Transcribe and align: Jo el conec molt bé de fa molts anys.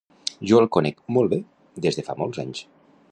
Jo 0.51 0.61
el 0.61 0.67
conec 0.77 1.03
molt 1.17 1.35
bé 1.35 1.39
de 1.85 1.95
fa 2.09 2.19
molts 2.23 2.45
anys. 2.45 2.65